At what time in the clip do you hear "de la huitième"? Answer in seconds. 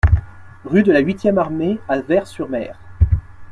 0.81-1.37